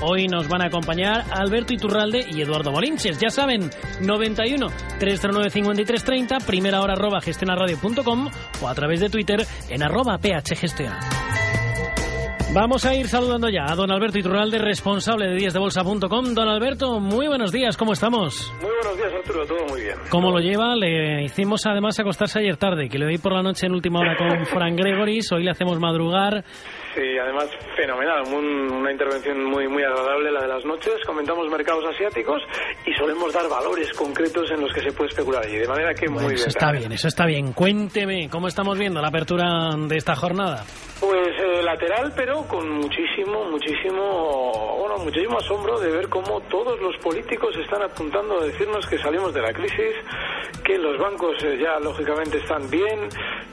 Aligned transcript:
Hoy 0.00 0.28
nos 0.28 0.48
van 0.48 0.62
a 0.62 0.66
acompañar 0.66 1.24
Alberto 1.30 1.72
Iturralde 1.72 2.26
y 2.30 2.42
Eduardo 2.42 2.72
Bolinches. 2.72 3.18
Ya 3.18 3.30
saben, 3.30 3.70
91 4.00 4.66
309 4.98 5.50
5330, 5.50 6.38
primera 6.46 6.80
hora 6.80 6.94
arroba 6.94 7.20
gestionaradio.com 7.20 8.30
o 8.62 8.68
a 8.68 8.74
través 8.74 9.00
de 9.00 9.08
Twitter 9.08 9.46
en 9.68 9.82
arroba 9.82 10.18
phgestiona. 10.18 11.00
Vamos 12.54 12.84
a 12.84 12.94
ir 12.94 13.08
saludando 13.08 13.48
ya 13.48 13.64
a 13.68 13.74
don 13.74 13.90
Alberto 13.90 14.16
Iturralde, 14.16 14.58
responsable 14.58 15.26
de 15.26 15.34
díasdebolsa.com. 15.34 16.34
Don 16.34 16.48
Alberto, 16.48 17.00
muy 17.00 17.26
buenos 17.26 17.50
días, 17.50 17.76
¿cómo 17.76 17.94
estamos? 17.94 18.52
Muy 18.62 18.70
buenos 18.70 18.96
días, 18.96 19.12
Arturo, 19.12 19.44
todo 19.44 19.66
muy 19.70 19.80
bien. 19.80 19.96
¿Cómo 20.08 20.30
lo 20.30 20.38
lleva? 20.38 20.76
Le 20.76 21.24
hicimos 21.24 21.66
además 21.66 21.98
acostarse 21.98 22.38
ayer 22.38 22.56
tarde, 22.56 22.88
que 22.88 22.96
le 22.96 23.06
oí 23.06 23.18
por 23.18 23.32
la 23.32 23.42
noche 23.42 23.66
en 23.66 23.72
última 23.72 23.98
hora 23.98 24.16
con 24.16 24.46
Frank 24.46 24.78
Gregoris, 24.78 25.32
hoy 25.32 25.42
le 25.42 25.50
hacemos 25.50 25.80
madrugar. 25.80 26.44
Sí, 26.94 27.18
además 27.20 27.50
fenomenal, 27.76 28.22
un- 28.32 28.72
una 28.72 28.92
intervención 28.92 29.42
muy 29.44 29.66
muy 29.66 29.82
agradable 29.82 30.30
la 30.30 30.42
de 30.42 30.48
las 30.48 30.64
noches. 30.64 30.94
Comentamos 31.04 31.48
mercados 31.50 31.84
asiáticos 31.92 32.40
y 32.86 32.92
solemos 32.94 33.32
dar 33.32 33.48
valores 33.48 33.92
concretos 33.94 34.48
en 34.52 34.60
los 34.60 34.72
que 34.72 34.80
se 34.80 34.92
puede 34.92 35.10
especular 35.10 35.44
allí, 35.44 35.56
de 35.56 35.66
manera 35.66 35.92
que 35.92 36.08
muy 36.08 36.20
bien. 36.22 36.34
eso 36.34 36.48
está 36.48 36.70
bien, 36.70 36.92
eso 36.92 37.08
está 37.08 37.26
bien. 37.26 37.52
Cuénteme, 37.52 38.28
¿cómo 38.30 38.46
estamos 38.46 38.78
viendo 38.78 39.00
la 39.02 39.08
apertura 39.08 39.70
de 39.76 39.96
esta 39.96 40.14
jornada? 40.14 40.64
Pues 41.00 41.28
eh, 41.38 41.62
lateral, 41.62 42.12
pero 42.16 42.46
con 42.46 42.68
muchísimo, 42.70 43.44
muchísimo, 43.50 44.78
bueno, 44.78 44.96
muchísimo 45.04 45.38
asombro 45.38 45.78
de 45.80 45.90
ver 45.90 46.08
cómo 46.08 46.40
todos 46.42 46.80
los 46.80 46.96
políticos 46.98 47.56
están 47.62 47.82
apuntando 47.82 48.40
a 48.40 48.44
decirnos 48.46 48.86
que 48.86 48.98
salimos 48.98 49.34
de 49.34 49.42
la 49.42 49.52
crisis, 49.52 49.94
que 50.64 50.78
los 50.78 50.98
bancos 50.98 51.36
eh, 51.44 51.58
ya 51.62 51.78
lógicamente 51.80 52.38
están 52.38 52.68
bien, 52.70 53.08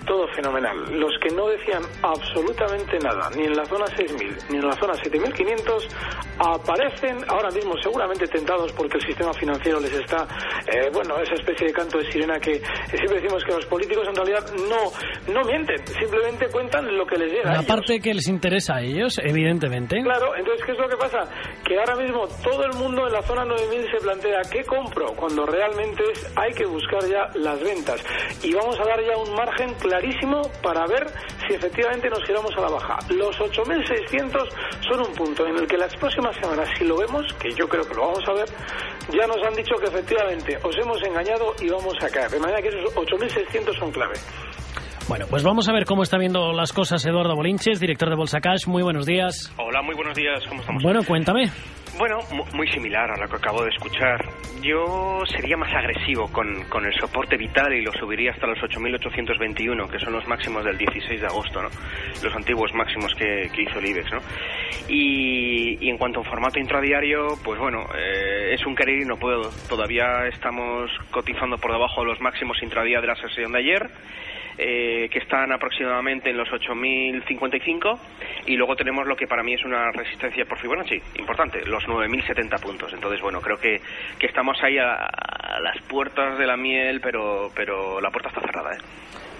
todo 0.05 0.27
fenomenal. 0.29 0.77
Los 0.97 1.11
que 1.21 1.29
no 1.35 1.47
decían 1.49 1.83
absolutamente 2.01 2.97
nada, 2.99 3.29
ni 3.35 3.43
en 3.45 3.55
la 3.55 3.65
zona 3.65 3.85
6.000 3.85 4.49
ni 4.49 4.57
en 4.57 4.65
la 4.65 4.73
zona 4.73 4.93
7.500, 4.93 5.87
aparecen 6.39 7.17
ahora 7.27 7.49
mismo 7.51 7.73
seguramente 7.81 8.27
tentados 8.27 8.71
porque 8.73 8.97
el 8.97 9.05
sistema 9.05 9.33
financiero 9.33 9.79
les 9.79 9.93
está, 9.93 10.27
eh, 10.67 10.89
bueno, 10.93 11.17
esa 11.17 11.33
especie 11.35 11.67
de 11.67 11.73
canto 11.73 11.97
de 11.97 12.11
sirena 12.11 12.39
que 12.39 12.55
siempre 12.89 13.21
decimos 13.21 13.43
que 13.43 13.51
los 13.53 13.65
políticos 13.65 14.07
en 14.07 14.15
realidad 14.15 14.45
no, 14.69 15.33
no 15.33 15.41
mienten, 15.45 15.85
simplemente 15.87 16.47
cuentan 16.47 16.97
lo 16.97 17.05
que 17.05 17.17
les 17.17 17.31
llega. 17.31 17.49
a 17.49 17.53
La 17.53 17.59
ellos. 17.59 17.65
parte 17.65 17.99
que 17.99 18.13
les 18.13 18.27
interesa 18.27 18.75
a 18.77 18.81
ellos, 18.81 19.19
evidentemente. 19.23 20.01
Claro, 20.01 20.35
entonces, 20.35 20.65
¿qué 20.65 20.71
es 20.71 20.77
lo 20.79 20.87
que 20.87 20.97
pasa? 20.97 21.19
Que 21.67 21.77
ahora 21.77 21.95
mismo 21.95 22.27
todo 22.43 22.63
el 22.65 22.73
mundo 22.77 23.05
en 23.07 23.13
la 23.13 23.21
zona 23.23 23.45
9000 23.45 23.91
se 23.91 23.97
plantea 23.97 24.41
¿qué 24.51 24.63
compro? 24.63 25.07
Cuando 25.15 25.45
realmente 25.45 26.03
es, 26.11 26.31
hay 26.35 26.51
que 26.53 26.65
buscar 26.65 27.00
ya 27.07 27.29
las 27.35 27.59
ventas. 27.61 28.03
Y 28.43 28.53
vamos 28.53 28.79
a 28.79 28.85
dar 28.85 28.99
ya 29.03 29.17
un 29.17 29.33
margen 29.35 29.73
clarísimo 29.75 30.41
para 30.61 30.85
ver 30.87 31.07
si 31.47 31.53
efectivamente 31.53 32.09
nos 32.09 32.23
giramos 32.23 32.55
a 32.57 32.61
la 32.61 32.69
baja. 32.69 32.97
Los 33.09 33.39
8600 33.39 34.49
son 34.87 34.99
un 35.01 35.13
punto 35.13 35.45
en 35.47 35.57
el 35.57 35.67
que 35.67 35.77
las 35.77 35.95
próximas 35.97 36.35
semanas, 36.35 36.69
si 36.77 36.85
lo 36.85 36.97
vemos, 36.97 37.25
que 37.33 37.51
yo 37.51 37.67
creo 37.67 37.83
que 37.87 37.93
lo 37.95 38.07
vamos 38.07 38.23
a 38.27 38.33
ver, 38.33 38.49
ya 39.11 39.27
nos 39.27 39.37
han 39.45 39.55
dicho 39.55 39.75
que 39.75 39.85
efectivamente 39.85 40.57
os 40.63 40.77
hemos 40.77 41.01
engañado 41.03 41.53
y 41.59 41.69
vamos 41.69 41.95
a 42.01 42.09
caer. 42.09 42.29
De 42.29 42.39
manera 42.39 42.61
que 42.61 42.69
esos 42.69 42.95
8600 42.95 43.75
son 43.77 43.91
clave. 43.91 44.13
Bueno, 45.07 45.25
pues 45.29 45.43
vamos 45.43 45.67
a 45.67 45.73
ver 45.73 45.85
cómo 45.85 46.03
está 46.03 46.17
viendo 46.17 46.53
las 46.53 46.71
cosas 46.71 47.05
Eduardo 47.05 47.35
Bolinches, 47.35 47.79
director 47.79 48.09
de 48.09 48.15
Bolsa 48.15 48.39
Cash. 48.39 48.67
Muy 48.67 48.81
buenos 48.83 49.05
días. 49.05 49.51
Hola, 49.57 49.81
muy 49.81 49.95
buenos 49.95 50.15
días, 50.15 50.41
¿cómo 50.47 50.61
estamos? 50.61 50.83
Bueno, 50.83 51.01
cuéntame. 51.05 51.51
Bueno, 51.97 52.19
mu- 52.31 52.45
muy 52.53 52.67
similar 52.69 53.11
a 53.11 53.17
lo 53.17 53.27
que 53.27 53.35
acabo 53.35 53.63
de 53.63 53.69
escuchar. 53.69 54.25
Yo 54.61 55.23
sería 55.27 55.57
más 55.57 55.73
agresivo 55.73 56.31
con, 56.31 56.63
con 56.65 56.85
el 56.85 56.93
soporte 56.93 57.35
vital 57.37 57.73
y 57.73 57.81
lo 57.81 57.91
subiría 57.93 58.31
hasta 58.31 58.47
los 58.47 58.57
8.821, 58.59 59.89
que 59.89 59.99
son 59.99 60.13
los 60.13 60.25
máximos 60.27 60.63
del 60.63 60.77
16 60.77 61.19
de 61.21 61.27
agosto, 61.27 61.61
¿no? 61.61 61.69
Los 62.23 62.33
antiguos 62.35 62.73
máximos 62.73 63.13
que, 63.15 63.49
que 63.53 63.63
hizo 63.63 63.79
el 63.79 63.85
IBEX, 63.87 64.11
¿no? 64.13 64.19
Y, 64.87 65.89
en 65.89 65.97
cuanto 65.97 66.21
a 66.21 66.23
formato 66.23 66.59
intradiario, 66.59 67.37
pues 67.43 67.59
bueno, 67.59 67.85
eh, 67.95 68.53
es 68.53 68.65
un 68.65 68.75
querer 68.75 69.01
y 69.01 69.05
no 69.05 69.17
puedo. 69.17 69.49
Todavía 69.67 70.27
estamos 70.27 70.89
cotizando 71.11 71.57
por 71.57 71.71
debajo 71.71 72.01
de 72.01 72.07
los 72.07 72.21
máximos 72.21 72.61
intradía 72.63 73.01
de 73.01 73.07
la 73.07 73.15
sesión 73.15 73.51
de 73.51 73.59
ayer. 73.59 73.89
Eh, 74.57 75.09
que 75.09 75.19
están 75.19 75.51
aproximadamente 75.51 76.29
en 76.29 76.37
los 76.37 76.49
8.055 76.49 77.99
y 78.47 78.55
luego 78.55 78.75
tenemos 78.75 79.07
lo 79.07 79.15
que 79.15 79.27
para 79.27 79.43
mí 79.43 79.53
es 79.53 79.63
una 79.63 79.91
resistencia 79.91 80.45
por 80.45 80.57
Fibonacci 80.59 81.01
importante, 81.19 81.65
los 81.65 81.83
9.070 81.85 82.59
puntos. 82.61 82.93
Entonces, 82.93 83.21
bueno, 83.21 83.41
creo 83.41 83.57
que, 83.57 83.81
que 84.19 84.27
estamos 84.27 84.57
ahí 84.63 84.77
a, 84.77 84.93
a 84.95 85.59
las 85.59 85.81
puertas 85.87 86.37
de 86.37 86.45
la 86.45 86.57
miel, 86.57 86.99
pero, 87.01 87.51
pero 87.55 87.99
la 88.01 88.09
puerta 88.09 88.29
está 88.29 88.41
cerrada. 88.41 88.73
¿eh? 88.73 88.79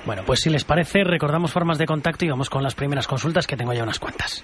Bueno, 0.06 0.24
pues 0.26 0.40
si 0.42 0.50
les 0.50 0.66
parece, 0.66 1.04
recordamos 1.04 1.52
formas 1.52 1.78
de 1.78 1.86
contacto 1.86 2.26
y 2.26 2.30
vamos 2.30 2.50
con 2.50 2.64
las 2.64 2.76
primeras 2.76 3.08
consultas, 3.08 3.46
que 3.46 3.56
tengo 3.56 3.74
ya 3.74 3.84
unas 3.84 4.00
cuantas. 4.00 4.44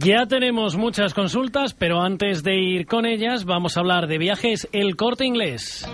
Ya 0.00 0.26
tenemos 0.26 0.76
muchas 0.76 1.12
consultas, 1.12 1.74
pero 1.74 2.00
antes 2.00 2.42
de 2.42 2.56
ir 2.56 2.86
con 2.86 3.04
ellas, 3.04 3.44
vamos 3.44 3.76
a 3.76 3.80
hablar 3.80 4.06
de 4.06 4.18
viajes 4.18 4.68
El 4.72 4.96
Corte 4.96 5.24
Inglés. 5.24 5.86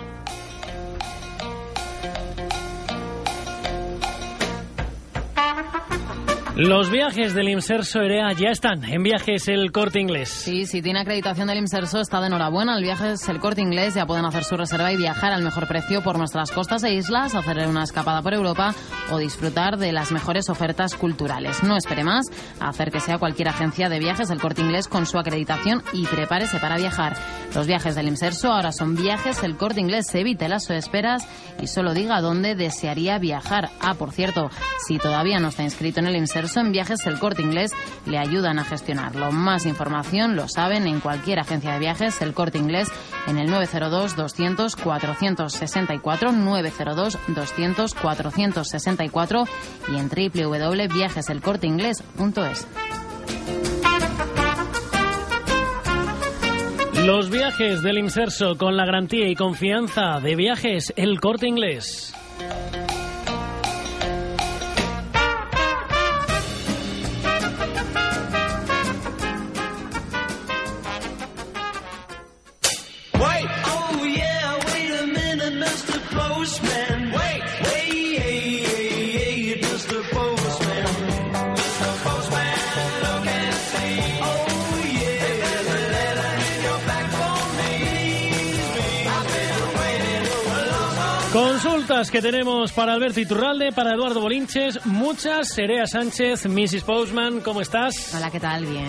Los 6.57 6.89
viajes 6.89 7.33
del 7.33 7.49
Inserso 7.49 7.99
Erea 7.99 8.31
ya 8.31 8.47
están 8.47 8.81
en 8.85 9.03
viajes 9.03 9.49
El 9.49 9.73
Corte 9.73 9.99
Inglés. 9.99 10.29
Sí, 10.29 10.65
si 10.65 10.81
tiene 10.81 11.01
acreditación 11.01 11.49
del 11.49 11.57
IMSERSO 11.57 11.99
está 11.99 12.21
de 12.21 12.27
enhorabuena. 12.27 12.77
El 12.77 12.83
viaje 12.83 13.11
es 13.11 13.27
el 13.27 13.41
corte 13.41 13.59
inglés. 13.59 13.95
Ya 13.95 14.05
pueden 14.05 14.23
hacer 14.23 14.45
su 14.45 14.55
reserva 14.55 14.89
y 14.93 14.95
viajar 14.95 15.33
al 15.33 15.43
mejor 15.43 15.67
precio 15.67 16.01
por 16.01 16.17
nuestras 16.17 16.53
costas 16.53 16.81
e 16.85 16.93
islas, 16.93 17.35
hacer 17.35 17.67
una 17.67 17.83
escapada 17.83 18.21
por 18.21 18.33
Europa 18.33 18.73
o 19.11 19.17
disfrutar 19.17 19.75
de 19.77 19.91
las 19.91 20.13
mejores 20.13 20.49
ofertas 20.49 20.95
culturales. 20.95 21.61
No 21.61 21.75
espere 21.75 22.05
más, 22.05 22.27
acérquese 22.61 23.11
a 23.11 23.17
cualquier 23.17 23.49
agencia 23.49 23.89
de 23.89 23.99
viajes 23.99 24.29
del 24.29 24.39
corte 24.39 24.61
inglés 24.61 24.87
con 24.87 25.05
su 25.05 25.19
acreditación 25.19 25.83
y 25.91 26.05
prepárese 26.05 26.59
para 26.59 26.77
viajar. 26.77 27.17
Los 27.53 27.67
viajes 27.67 27.95
del 27.95 28.07
IMSERSO 28.07 28.53
ahora 28.53 28.71
son 28.71 28.95
viajes 28.95 29.43
el 29.43 29.57
corte 29.57 29.81
inglés. 29.81 30.07
Se 30.07 30.21
evite 30.21 30.47
las 30.47 30.69
esperas 30.69 31.27
y 31.61 31.67
solo 31.67 31.93
diga 31.93 32.21
dónde 32.21 32.55
desearía 32.55 33.19
viajar. 33.19 33.71
Ah, 33.81 33.95
por 33.95 34.13
cierto, 34.13 34.49
si 34.87 34.97
todavía 34.97 35.39
no 35.39 35.49
está 35.49 35.63
inscrito 35.63 35.99
en 35.99 36.07
el 36.07 36.15
IMSERSO, 36.15 36.44
en 36.55 36.71
viajes 36.71 37.05
el 37.05 37.19
corte 37.19 37.41
inglés 37.41 37.71
le 38.05 38.17
ayudan 38.17 38.59
a 38.59 38.63
gestionarlo. 38.63 39.31
Más 39.31 39.65
información 39.65 40.35
lo 40.35 40.47
saben 40.47 40.87
en 40.87 40.99
cualquier 40.99 41.39
agencia 41.39 41.73
de 41.73 41.79
viajes, 41.79 42.21
el 42.21 42.33
corte 42.33 42.57
inglés, 42.57 42.89
en 43.27 43.37
el 43.37 43.49
902 43.49 44.15
200 44.15 44.75
464 44.75 46.31
902 46.31 47.17
200 47.27 47.93
464 47.93 49.45
y 49.89 49.97
en 49.97 50.09
www.viajeselcorteinglés.es. 50.09 52.67
Los 57.05 57.29
viajes 57.29 57.83
del 57.83 57.99
Inserso 57.99 58.57
con 58.57 58.77
la 58.77 58.85
garantía 58.85 59.27
y 59.27 59.35
confianza 59.35 60.19
de 60.23 60.35
viajes 60.35 60.91
El 60.95 61.19
Corte 61.19 61.47
Inglés. 61.47 62.15
Que 92.11 92.21
tenemos 92.21 92.71
para 92.71 92.93
Alberto 92.93 93.19
Iturralde, 93.19 93.71
para 93.71 93.93
Eduardo 93.93 94.21
Bolinches, 94.21 94.85
muchas. 94.85 95.49
Serea 95.49 95.85
Sánchez, 95.87 96.45
Mrs. 96.45 96.83
Postman, 96.83 97.41
¿cómo 97.41 97.61
estás? 97.61 98.13
Hola, 98.15 98.29
¿qué 98.31 98.39
tal? 98.39 98.65
Bien. 98.65 98.87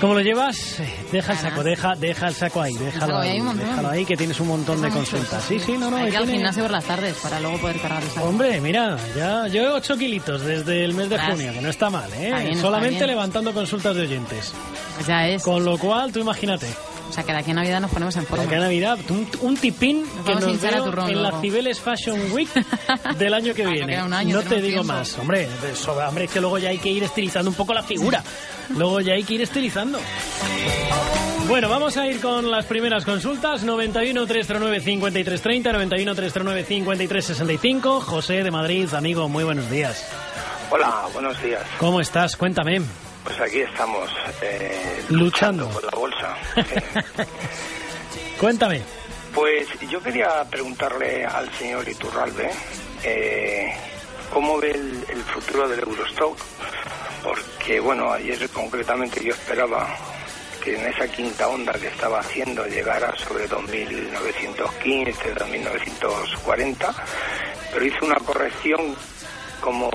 ¿Cómo 0.00 0.14
lo 0.14 0.20
llevas? 0.20 0.80
Eh, 0.80 0.88
Deja 1.12 1.32
el 1.32 1.38
saco, 1.38 1.62
deja, 1.62 1.94
deja 1.94 2.28
el 2.28 2.34
saco 2.34 2.60
ahí, 2.62 2.74
déjalo 2.74 3.18
ahí, 3.18 3.40
déjalo 3.40 3.88
ahí, 3.88 4.04
que 4.04 4.16
tienes 4.16 4.38
un 4.40 4.48
montón 4.48 4.80
de 4.82 4.90
consultas. 4.90 5.44
Sí, 5.44 5.58
sí, 5.60 5.76
no, 5.78 5.90
no. 5.90 5.96
Hay 5.96 6.10
que 6.10 6.16
al 6.16 6.28
gimnasio 6.28 6.62
por 6.64 6.72
las 6.72 6.84
tardes 6.84 7.16
para 7.22 7.40
luego 7.40 7.58
poder 7.58 7.80
cargar 7.80 8.02
el 8.02 8.08
saco. 8.10 8.26
Hombre, 8.28 8.60
mira, 8.60 8.96
ya 9.16 9.46
yo 9.48 9.74
8 9.74 9.96
kilitos 9.96 10.42
desde 10.42 10.84
el 10.84 10.94
mes 10.94 11.08
de 11.08 11.18
junio, 11.18 11.52
que 11.52 11.60
no 11.60 11.68
está 11.70 11.90
mal, 11.90 12.10
¿eh? 12.14 12.56
Solamente 12.60 13.06
levantando 13.06 13.52
consultas 13.52 13.94
de 13.96 14.02
oyentes. 14.02 14.52
Pues 14.96 15.06
ya 15.06 15.28
es. 15.28 15.42
Con 15.42 15.64
lo 15.64 15.76
cual, 15.78 16.12
tú 16.12 16.20
imagínate, 16.20 16.68
sea, 17.14 17.24
que 17.24 17.32
de 17.32 17.38
aquí 17.38 17.50
a 17.52 17.54
Navidad 17.54 17.80
nos 17.80 17.90
ponemos 17.90 18.14
en 18.16 18.22
de 18.22 18.26
forma. 18.28 18.44
aquí 18.44 18.54
a 18.54 18.58
Navidad, 18.58 18.98
un, 19.08 19.28
un 19.40 19.56
tipín 19.56 20.04
que 20.26 20.34
nos 20.34 20.60
veo 20.60 20.84
turrón 20.84 21.10
en 21.10 21.22
la. 21.22 21.40
Cibeles 21.40 21.80
Fashion 21.80 22.32
Week 22.32 22.48
del 23.18 23.34
año 23.34 23.54
que 23.54 23.62
Ah, 23.62 23.66
no 23.66 23.72
viene. 23.72 23.96
año, 23.96 24.36
no 24.36 24.42
te 24.42 24.56
digo 24.56 24.82
tiempo. 24.82 24.92
más, 24.92 25.18
hombre, 25.18 25.48
de 25.62 25.74
sobra, 25.76 26.08
hombre, 26.08 26.24
es 26.24 26.30
que 26.30 26.40
luego 26.40 26.58
ya 26.58 26.70
hay 26.70 26.78
que 26.78 26.88
ir 26.90 27.02
estilizando 27.02 27.50
un 27.50 27.56
poco 27.56 27.72
la 27.74 27.82
figura. 27.82 28.22
Luego 28.70 29.00
ya 29.00 29.14
hay 29.14 29.22
que 29.24 29.34
ir 29.34 29.42
estilizando. 29.42 29.98
Bueno, 31.46 31.68
vamos 31.68 31.96
a 31.98 32.06
ir 32.06 32.20
con 32.20 32.50
las 32.50 32.64
primeras 32.64 33.04
consultas. 33.04 33.62
91 33.64 34.26
309 34.26 34.80
5330, 34.80 35.72
91 35.72 36.14
309 36.14 36.64
5365. 36.64 38.00
José 38.00 38.42
de 38.42 38.50
Madrid, 38.50 38.92
amigo, 38.94 39.28
muy 39.28 39.44
buenos 39.44 39.70
días. 39.70 40.04
Hola, 40.70 41.04
buenos 41.12 41.40
días. 41.42 41.62
¿Cómo 41.78 42.00
estás? 42.00 42.36
Cuéntame. 42.36 42.80
Pues 43.24 43.40
aquí 43.40 43.60
estamos 43.60 44.10
eh, 44.42 45.04
Luchando. 45.08 45.68
por 45.70 45.84
la 45.84 45.98
bolsa. 45.98 46.36
Cuéntame. 48.38 48.82
Pues 49.34 49.66
yo 49.90 50.00
quería 50.02 50.44
preguntarle 50.44 51.24
al 51.24 51.50
señor 51.54 51.88
Iturralde 51.88 52.50
eh, 53.02 53.74
cómo 54.32 54.58
ve 54.58 54.70
el, 54.72 55.04
el 55.08 55.22
futuro 55.24 55.66
del 55.68 55.80
Eurostock, 55.80 56.38
porque 57.22 57.80
bueno, 57.80 58.12
ayer 58.12 58.48
concretamente 58.50 59.24
yo 59.24 59.32
esperaba 59.32 59.88
que 60.62 60.76
en 60.76 60.86
esa 60.86 61.08
quinta 61.08 61.48
onda 61.48 61.72
que 61.72 61.88
estaba 61.88 62.20
haciendo 62.20 62.66
llegara 62.66 63.14
sobre 63.16 63.48
2.915, 63.48 65.34
2.940, 65.34 66.94
pero 67.72 67.84
hizo 67.84 68.04
una 68.04 68.16
corrección 68.16 68.94
como 69.60 69.90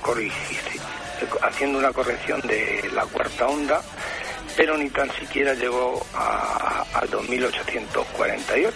corrigiste, 0.00 0.80
haciendo 1.42 1.78
una 1.78 1.92
corrección 1.92 2.40
de 2.42 2.90
la 2.92 3.04
cuarta 3.06 3.46
onda, 3.46 3.82
pero 4.56 4.76
ni 4.76 4.90
tan 4.90 5.10
siquiera 5.12 5.54
llegó 5.54 6.04
a, 6.14 6.84
al 6.94 7.10
2848. 7.10 8.74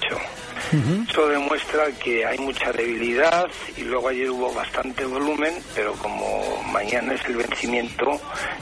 Eso 1.08 1.28
demuestra 1.28 1.86
que 1.92 2.26
hay 2.26 2.36
mucha 2.38 2.72
debilidad 2.72 3.46
y 3.76 3.82
luego 3.82 4.08
ayer 4.08 4.30
hubo 4.30 4.52
bastante 4.52 5.04
volumen, 5.04 5.54
pero 5.74 5.94
como 5.94 6.62
mañana 6.72 7.14
es 7.14 7.24
el 7.26 7.36
vencimiento, 7.36 8.20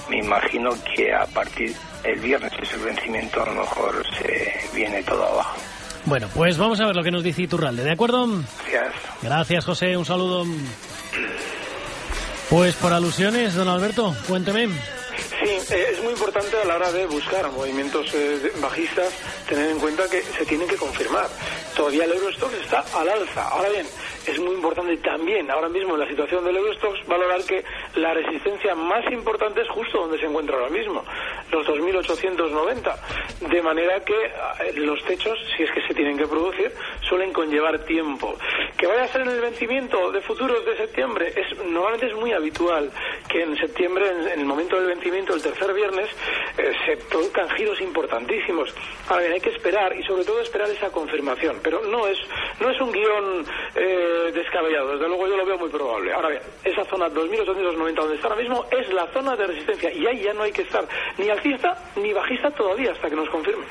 me 0.08 0.19
imagino 0.19 0.70
que 0.94 1.12
a 1.12 1.26
partir 1.26 1.75
el 2.05 2.20
viernes 2.20 2.52
es 2.62 2.72
el 2.75 2.81
vencimiento, 2.81 3.43
a 3.43 3.46
lo 3.46 3.55
mejor 3.62 4.05
se 4.19 4.55
viene 4.75 5.02
todo 5.02 5.25
abajo. 5.26 5.56
Bueno, 6.05 6.29
pues 6.32 6.56
vamos 6.56 6.79
a 6.81 6.87
ver 6.87 6.94
lo 6.94 7.02
que 7.02 7.11
nos 7.11 7.25
dice 7.25 7.43
Iturralde, 7.43 7.82
¿de 7.82 7.93
acuerdo? 7.93 8.29
Gracias. 8.70 8.94
Gracias, 9.22 9.64
José. 9.64 9.96
Un 9.96 10.05
saludo. 10.05 10.44
Pues 12.50 12.76
por 12.76 12.93
alusiones, 12.93 13.54
don 13.54 13.69
Alberto, 13.69 14.14
cuénteme. 14.28 14.69
Sí, 14.69 15.50
eh, 15.75 15.88
es 15.93 16.02
muy 16.02 16.12
importante 16.12 16.56
a 16.56 16.64
la 16.64 16.76
hora 16.76 16.93
de 16.93 17.06
buscar 17.06 17.50
movimientos 17.50 18.06
eh, 18.14 18.52
bajistas 18.60 19.08
tener 19.48 19.70
en 19.70 19.81
cuenta 19.81 20.08
que 20.08 20.22
se 20.22 20.46
tienen 20.46 20.69
que 20.69 20.76
confirmar. 20.76 21.28
Todavía 21.75 22.04
el 22.04 22.12
Eurostox 22.12 22.54
está 22.54 22.84
al 22.94 23.08
alza. 23.08 23.48
Ahora 23.48 23.69
bien, 23.70 23.87
es 24.26 24.38
muy 24.40 24.55
importante 24.55 24.96
también 24.99 25.50
ahora 25.50 25.69
mismo 25.69 25.94
en 25.94 26.00
la 26.00 26.08
situación 26.08 26.44
del 26.44 26.56
Eurostox 26.56 27.06
valorar 27.06 27.43
que 27.44 27.64
la 27.94 28.12
resistencia 28.14 28.75
más 28.75 29.05
importante 29.11 29.62
es 29.62 29.69
justo 29.69 29.99
donde 29.99 30.19
se 30.19 30.26
encuentra 30.26 30.56
ahora 30.56 30.70
mismo, 30.70 31.05
los 31.50 31.67
2.890. 31.67 32.96
De 33.49 33.62
manera 33.62 34.00
que 34.00 34.14
eh, 34.14 34.73
los 34.75 35.02
techos, 35.05 35.38
si 35.56 35.62
es 35.62 35.70
que 35.70 35.87
se 35.87 35.94
tienen 35.94 36.17
que 36.17 36.26
producir, 36.26 36.73
suelen 37.08 37.32
conllevar 37.32 37.78
tiempo. 37.84 38.37
Que 38.76 38.87
vaya 38.87 39.05
a 39.05 39.08
ser 39.08 39.23
en 39.23 39.28
el 39.28 39.40
vencimiento 39.40 40.11
de 40.11 40.20
futuros 40.20 40.64
de 40.64 40.76
septiembre, 40.76 41.32
es 41.37 41.58
normalmente 41.64 42.06
es 42.06 42.14
muy 42.14 42.32
habitual 42.32 42.90
que 43.29 43.43
en 43.43 43.56
septiembre, 43.56 44.08
en, 44.08 44.40
el 44.40 44.46
momento 44.46 44.76
del 44.76 44.87
vencimiento, 44.87 45.34
el 45.34 45.43
tercer 45.43 45.72
viernes, 45.72 46.08
eh, 46.58 46.72
se 46.84 46.96
produzcan 47.08 47.49
giros 47.50 47.81
importantísimos. 47.81 48.75
Ahora 49.08 49.22
bien, 49.22 49.32
hay 49.34 49.40
que 49.40 49.50
esperar 49.50 49.96
y 49.96 50.02
sobre 50.05 50.25
todo 50.25 50.40
esperar 50.40 50.69
esa 50.70 50.90
confirmación, 50.90 51.61
pero 51.62 51.82
no 51.82 52.06
es 52.06 52.19
no 52.61 52.70
es 52.70 52.81
un 52.81 52.90
guion 52.90 53.44
eh, 53.75 54.15
descabellado, 54.32 54.92
desde 54.92 55.08
luego 55.08 55.26
yo 55.28 55.36
lo 55.36 55.46
veo 55.46 55.58
muy 55.58 55.68
probable. 55.68 56.12
Ahora 56.12 56.28
bien, 56.28 56.42
esa 56.64 56.84
zona 56.84 57.08
2.890 57.08 57.94
donde 57.94 58.14
está 58.16 58.28
ahora 58.28 58.40
mismo 58.40 58.64
es 58.70 58.92
la 58.92 59.06
zona 59.12 59.36
de 59.36 59.46
resistencia 59.46 59.92
y 59.92 60.06
ahí 60.06 60.22
ya 60.22 60.32
no 60.32 60.42
hay 60.42 60.52
que 60.52 60.62
estar 60.62 60.86
ni 61.18 61.28
alcista 61.28 61.76
ni 61.96 62.12
bajista 62.12 62.50
todavía 62.50 62.92
hasta 62.92 63.08
que 63.08 63.16
nos 63.16 63.28
confirme. 63.28 63.64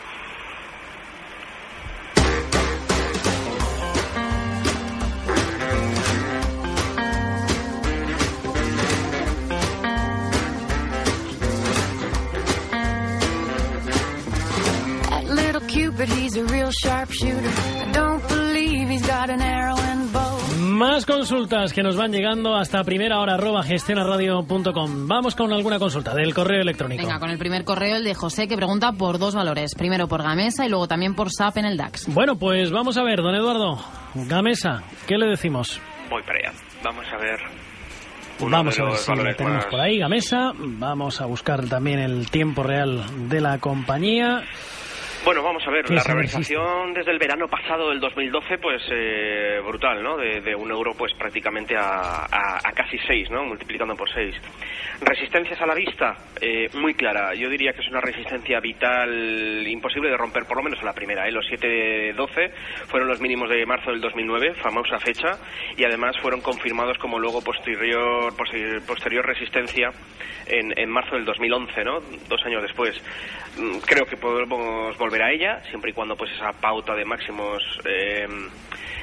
Don't 17.94 18.28
believe 18.28 18.90
he's 18.90 19.08
got 19.08 19.30
an 19.30 19.42
arrow 19.42 19.78
and 19.78 20.12
bow. 20.12 20.35
Más 20.76 21.06
consultas 21.06 21.72
que 21.72 21.82
nos 21.84 21.96
van 21.96 22.12
llegando 22.12 22.54
hasta 22.54 22.84
primera 22.84 23.20
hora 23.22 23.36
arroba 23.36 23.64
gestionaradio.com. 23.64 25.08
Vamos 25.08 25.34
con 25.34 25.54
alguna 25.54 25.80
consulta 25.80 26.14
del 26.14 26.34
correo 26.34 26.62
electrónico. 26.62 27.02
Venga, 27.02 27.18
con 27.18 27.30
el 27.30 27.38
primer 27.38 27.64
correo, 27.64 27.96
el 27.96 28.04
de 28.04 28.14
José, 28.14 28.50
que 28.50 28.58
pregunta 28.58 28.92
por 28.92 29.18
dos 29.18 29.36
valores. 29.36 29.74
Primero 29.74 30.10
por 30.10 30.22
Gamesa 30.22 30.66
y 30.66 30.70
luego 30.70 30.86
también 30.90 31.16
por 31.16 31.32
SAP 31.32 31.60
en 31.60 31.66
el 31.66 31.78
DAX. 31.78 32.14
Bueno, 32.14 32.36
pues 32.38 32.72
vamos 32.72 32.98
a 32.98 33.04
ver, 33.04 33.22
don 33.22 33.34
Eduardo. 33.34 33.80
Gamesa, 34.16 34.84
¿qué 35.08 35.18
le 35.18 35.28
decimos? 35.28 35.80
Voy 36.10 36.22
para 36.24 36.40
allá. 36.50 36.60
Vamos 36.84 37.06
a 37.10 37.18
ver. 37.22 37.40
uno 38.42 38.58
Vamos 38.58 38.78
a 38.78 38.84
ver 38.84 38.98
si 38.98 39.12
lo 39.16 39.24
tenemos 39.36 39.56
más- 39.64 39.66
por 39.68 39.80
ahí, 39.80 39.98
Gamesa. 39.98 40.52
Vamos 40.58 41.22
a 41.22 41.26
buscar 41.26 41.70
también 41.70 42.00
el 42.00 42.30
tiempo 42.30 42.64
real 42.64 43.30
de 43.30 43.40
la 43.40 43.60
compañía. 43.60 44.44
Bueno, 45.26 45.42
vamos 45.42 45.66
a 45.68 45.72
ver, 45.72 45.86
¿Qué 45.86 45.94
la 45.96 46.04
revalorización 46.04 46.94
desde 46.94 47.10
el 47.10 47.18
verano 47.18 47.48
pasado 47.48 47.90
del 47.90 48.00
2012, 48.00 48.60
pues 48.60 48.84
eh, 48.92 49.60
brutal, 49.66 50.04
¿no? 50.04 50.18
De, 50.18 50.40
de 50.40 50.54
un 50.56 50.70
euro, 50.70 50.94
pues 50.96 51.14
prácticamente 51.16 51.76
a, 51.76 52.26
a- 52.26 52.60
a 52.64 52.72
casi 52.74 53.00
seis, 53.08 53.28
¿no? 53.32 53.44
Multiplicando 53.44 53.96
por 53.96 54.08
seis. 54.14 54.36
Resistencias 55.02 55.60
a 55.60 55.66
la 55.66 55.74
vista, 55.74 56.16
eh, 56.40 56.70
muy 56.76 56.94
clara. 56.94 57.34
Yo 57.34 57.50
diría 57.50 57.74
que 57.74 57.82
es 57.82 57.88
una 57.90 58.02
resistencia 58.02 58.60
vital 58.60 59.66
imposible 59.68 60.10
de 60.12 60.18
romper, 60.18 60.46
por 60.46 60.58
lo 60.58 60.64
menos 60.64 60.80
a 60.82 60.86
la 60.86 60.94
primera. 60.94 61.28
¿eh? 61.28 61.32
Los 61.32 61.46
7-12 61.48 62.52
fueron 62.88 63.10
los 63.10 63.20
mínimos 63.20 63.50
de 63.50 63.66
marzo 63.66 63.90
del 63.92 64.02
2009, 64.02 64.54
famosa 64.62 65.00
fecha, 65.00 65.40
y 65.76 65.84
además 65.86 66.16
fueron 66.22 66.42
confirmados 66.42 67.00
como 67.00 67.18
luego 67.18 67.42
posterior, 67.44 68.36
posterior, 68.38 68.86
posterior 68.86 69.26
resistencia 69.26 69.90
en, 70.46 70.78
en 70.78 70.90
marzo 70.90 71.16
del 71.16 71.26
2011, 71.26 71.84
¿no? 71.84 72.00
Dos 72.30 72.46
años 72.46 72.62
después. 72.62 72.96
Mm, 73.58 73.78
Creo 73.88 74.06
que 74.06 74.18
podemos 74.18 74.96
volver 74.98 75.15
a 75.22 75.32
ella, 75.32 75.62
siempre 75.70 75.92
y 75.92 75.94
cuando 75.94 76.16
pues 76.16 76.32
esa 76.32 76.52
pauta 76.54 76.96
de 76.96 77.06
máximos 77.06 77.62
eh, 77.86 78.28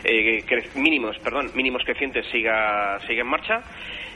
eh, 0.05 0.45
mínimos, 0.75 1.19
perdón, 1.19 1.51
mínimos 1.55 1.83
crecientes 1.85 2.27
siga 2.31 2.99
siga 3.07 3.23
en 3.23 3.27
marcha. 3.29 3.63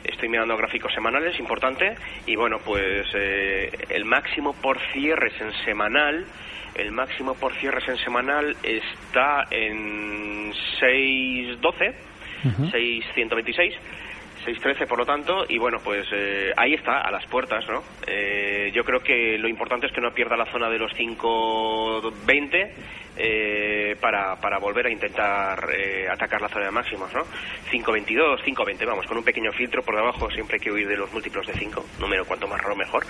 Estoy 0.04 0.28
mirando 0.28 0.56
gráficos 0.56 0.92
semanales, 0.94 1.38
importante, 1.40 1.94
y 2.26 2.36
bueno, 2.36 2.58
pues 2.64 3.08
eh, 3.14 3.70
el 3.88 4.04
máximo 4.04 4.52
por 4.52 4.78
cierres 4.92 5.32
en 5.40 5.52
semanal, 5.64 6.24
el 6.76 6.92
máximo 6.92 7.34
por 7.34 7.52
cierres 7.54 7.88
en 7.88 7.96
semanal 7.98 8.56
está 8.62 9.44
en 9.50 10.52
612, 10.78 11.94
626. 12.70 13.74
6.13 14.46 14.86
por 14.86 14.98
lo 14.98 15.04
tanto 15.04 15.44
y 15.48 15.58
bueno 15.58 15.78
pues 15.82 16.06
eh, 16.12 16.52
ahí 16.56 16.74
está 16.74 17.00
a 17.00 17.10
las 17.10 17.26
puertas 17.26 17.64
no 17.68 17.82
Eh, 18.06 18.70
yo 18.72 18.84
creo 18.84 19.00
que 19.00 19.36
lo 19.38 19.48
importante 19.48 19.86
es 19.86 19.92
que 19.92 20.00
no 20.00 20.12
pierda 20.12 20.36
la 20.36 20.50
zona 20.52 20.68
de 20.70 20.78
los 20.78 20.92
5.20 20.92 22.70
eh, 23.18 23.96
para, 24.00 24.36
para 24.36 24.58
volver 24.58 24.86
a 24.86 24.90
intentar 24.90 25.68
eh, 25.74 26.06
atacar 26.08 26.40
la 26.40 26.48
zona 26.48 26.66
de 26.66 26.70
máximos 26.70 27.12
no 27.12 27.22
5.22 27.70 28.44
5.20 28.44 28.86
vamos 28.86 29.06
con 29.06 29.18
un 29.18 29.24
pequeño 29.24 29.50
filtro 29.52 29.82
por 29.82 29.96
debajo 29.96 30.30
siempre 30.30 30.56
hay 30.56 30.64
que 30.64 30.70
huir 30.70 30.86
de 30.86 30.96
los 30.96 31.12
múltiplos 31.12 31.46
de 31.46 31.54
5 31.54 31.84
número 31.98 32.24
cuanto 32.24 32.46
más 32.46 32.60
raro 32.60 32.76
mejor. 32.76 33.04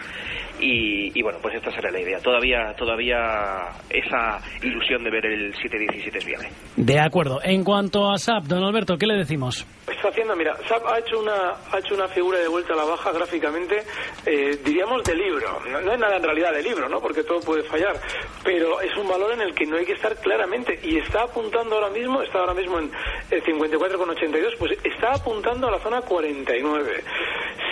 Y, 0.60 1.18
y 1.18 1.22
bueno 1.22 1.38
pues 1.42 1.54
esta 1.54 1.70
será 1.70 1.90
la 1.90 2.00
idea. 2.00 2.18
Todavía 2.20 2.74
todavía 2.74 3.68
esa 3.90 4.40
ilusión 4.62 5.04
de 5.04 5.10
ver 5.10 5.26
el 5.26 5.54
7.17 5.54 6.16
es 6.16 6.24
viable. 6.24 6.48
De 6.76 7.00
acuerdo. 7.00 7.40
En 7.42 7.64
cuanto 7.64 8.10
a 8.10 8.18
SAP, 8.18 8.44
don 8.44 8.62
Alberto, 8.62 8.96
¿qué 8.96 9.06
le 9.06 9.14
decimos? 9.16 9.66
Está 9.88 10.08
haciendo, 10.08 10.36
mira, 10.36 10.54
SAP 10.68 10.86
ha 10.86 10.98
hecho 10.98 11.16
hecho 11.16 11.22
una 11.26 11.54
ha 11.72 11.78
hecho 11.78 11.94
una 11.94 12.08
figura 12.08 12.38
de 12.38 12.48
vuelta 12.48 12.72
a 12.72 12.76
la 12.76 12.84
baja 12.84 13.10
gráficamente, 13.10 13.82
eh, 14.24 14.58
diríamos 14.64 15.02
de 15.02 15.14
libro. 15.14 15.60
No, 15.68 15.80
no 15.80 15.92
es 15.92 15.98
nada 15.98 16.16
en 16.16 16.22
realidad 16.22 16.52
de 16.52 16.62
libro, 16.62 16.88
¿no? 16.88 17.00
Porque 17.00 17.24
todo 17.24 17.40
puede 17.40 17.64
fallar, 17.64 18.00
pero 18.44 18.80
es 18.80 18.96
un 18.96 19.08
valor 19.08 19.32
en 19.32 19.40
el 19.40 19.54
que 19.54 19.66
no 19.66 19.76
hay 19.76 19.84
que 19.84 19.94
estar 19.94 20.16
claramente 20.16 20.78
y 20.82 20.98
está 20.98 21.22
apuntando 21.22 21.74
ahora 21.74 21.90
mismo, 21.90 22.22
está 22.22 22.38
ahora 22.38 22.54
mismo 22.54 22.78
en 22.78 22.90
eh, 23.30 23.42
54,82, 23.42 24.56
pues 24.58 24.78
está 24.84 25.14
apuntando 25.14 25.66
a 25.68 25.72
la 25.72 25.78
zona 25.80 26.00
49. 26.02 27.04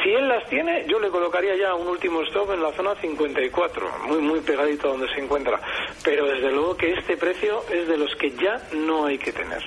Si 0.02 0.11
él 0.11 0.28
las 0.28 0.46
tiene, 0.49 0.84
yo 0.87 0.99
le 0.99 1.08
colocaría 1.08 1.56
ya 1.56 1.75
un 1.75 1.87
último 1.87 2.23
stop 2.23 2.52
en 2.52 2.62
la 2.62 2.73
zona 2.73 2.94
54, 2.96 3.90
muy 4.06 4.18
muy 4.18 4.40
pegadito 4.40 4.88
a 4.88 4.90
donde 4.92 5.08
se 5.14 5.20
encuentra. 5.20 5.61
Pero 6.02 6.26
desde 6.26 6.50
luego 6.50 6.76
que 6.76 6.92
este 6.92 7.16
precio 7.16 7.62
es 7.70 7.87
de 7.87 7.96
los 7.96 8.14
que 8.16 8.32
ya 8.32 8.61
no 8.75 9.06
hay 9.06 9.18
que 9.18 9.32
tener. 9.32 9.62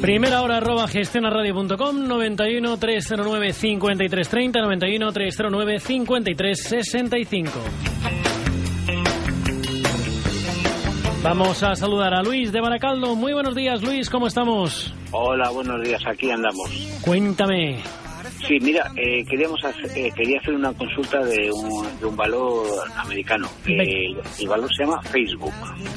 Primera 0.00 0.42
hora 0.42 0.58
arroba 0.58 0.86
gestionaradio.com 0.88 2.06
91 2.06 2.76
309 2.78 3.52
5330 3.52 4.60
91 4.60 5.12
309 5.12 5.80
5365 5.80 7.50
Vamos 11.22 11.62
a 11.64 11.74
saludar 11.74 12.14
a 12.14 12.22
Luis 12.22 12.52
de 12.52 12.60
Baracaldo. 12.60 13.16
Muy 13.16 13.32
buenos 13.32 13.56
días, 13.56 13.82
Luis, 13.82 14.08
¿cómo 14.10 14.28
estamos? 14.28 14.94
Hola, 15.10 15.50
buenos 15.50 15.82
días, 15.82 16.00
aquí 16.06 16.30
andamos. 16.30 16.70
Cuéntame. 17.00 17.80
Sí, 18.46 18.60
mira, 18.60 18.92
eh, 18.94 19.24
queríamos 19.28 19.64
hacer, 19.64 19.90
eh, 19.96 20.12
quería 20.14 20.38
hacer 20.38 20.54
una 20.54 20.72
consulta 20.72 21.24
de 21.24 21.50
un, 21.50 21.98
de 21.98 22.06
un 22.06 22.14
valor 22.14 22.64
americano. 22.96 23.48
Eh, 23.66 24.14
el 24.38 24.48
valor 24.48 24.70
se 24.72 24.84
llama 24.84 25.02
Facebook. 25.02 25.52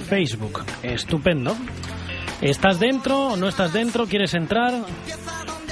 Facebook, 0.08 0.63
estupendo. 0.82 1.56
¿Estás 2.41 2.79
dentro 2.79 3.29
o 3.29 3.38
no 3.38 3.50
estás 3.50 3.74
dentro? 3.74 4.05
¿Quieres 4.05 4.34
entrar? 4.34 4.74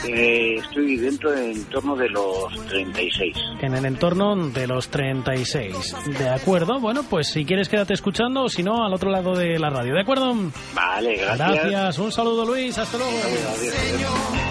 Eh, 0.06 0.56
estoy 0.56 0.98
dentro 0.98 1.34
en 1.34 1.64
torno 1.66 1.96
de 1.96 2.10
los 2.10 2.54
36. 2.68 3.36
En 3.62 3.74
el 3.74 3.86
entorno 3.86 4.36
de 4.50 4.68
los 4.68 4.90
36. 4.90 5.96
De 6.20 6.30
acuerdo, 6.30 6.80
bueno, 6.80 7.04
pues 7.10 7.28
si 7.28 7.46
quieres 7.46 7.68
quédate 7.68 7.94
escuchando 7.94 8.44
o 8.44 8.50
si 8.50 8.64
no, 8.64 8.86
al 8.86 8.94
otro 8.94 9.10
lado 9.10 9.36
de 9.36 9.58
la 9.60 9.70
radio. 9.70 9.94
¿De 9.94 10.02
acuerdo? 10.02 10.34
Vale, 10.74 11.18
gracias. 11.18 11.54
Gracias, 11.54 12.00
un 12.00 12.12
saludo 12.12 12.46
Luis, 12.46 12.78
hasta 12.78 12.98
luego. 12.98 13.14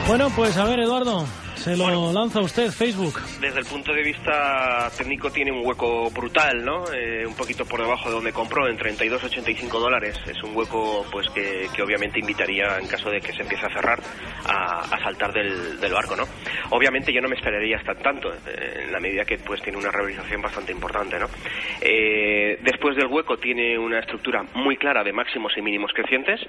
Bueno, 0.08 0.30
pues 0.34 0.56
a 0.56 0.64
ver, 0.64 0.80
Eduardo, 0.80 1.24
se 1.56 1.76
lo 1.76 2.12
lanza 2.12 2.40
usted, 2.40 2.70
Facebook. 2.70 3.20
Desde 3.40 3.58
el 3.58 3.66
punto 3.66 3.92
de 3.92 4.02
vista 4.02 4.90
técnico 4.96 5.30
tiene 5.30 5.50
un 5.52 5.66
hueco 5.66 6.10
brutal, 6.10 6.64
¿no? 6.64 6.84
Eh, 6.92 7.26
un 7.26 7.34
poquito 7.34 7.64
por 7.64 7.80
debajo 7.80 8.08
de 8.08 8.14
donde 8.14 8.32
compró, 8.32 8.68
en 8.68 8.78
32,85 8.78 9.68
dólares. 9.80 10.16
Es 10.26 10.42
un 10.42 10.56
hueco 10.56 11.04
pues 11.10 11.28
que, 11.30 11.66
que 11.74 11.82
obviamente 11.82 12.20
invitaría, 12.20 12.78
en 12.78 12.86
caso 12.86 13.10
de 13.10 13.20
que 13.20 13.32
se 13.32 13.42
empiece 13.42 13.66
a 13.66 13.70
cerrar, 13.70 14.00
a, 14.46 14.82
a 14.82 15.02
saltar 15.02 15.32
del, 15.32 15.80
del 15.80 15.92
barco, 15.92 16.14
¿no? 16.16 16.24
Obviamente 16.70 17.12
yo 17.12 17.20
no 17.20 17.28
me 17.28 17.36
esperaría 17.36 17.78
hasta 17.78 17.94
tanto, 17.94 18.32
eh, 18.32 18.84
en 18.84 18.92
la 18.92 19.00
medida 19.00 19.24
que 19.24 19.38
pues 19.38 19.62
tiene 19.62 19.78
una 19.78 19.90
revalorización 19.90 20.42
bastante 20.42 20.72
importante, 20.72 21.18
¿no? 21.18 21.26
Eh, 21.80 22.58
después 22.62 22.96
del 22.96 23.06
hueco 23.06 23.38
tiene 23.38 23.78
una 23.78 24.00
estructura 24.00 24.44
muy 24.54 24.76
clara 24.76 25.02
de 25.02 25.12
máximos 25.12 25.52
y 25.56 25.62
mínimos 25.62 25.92
crecientes, 25.94 26.40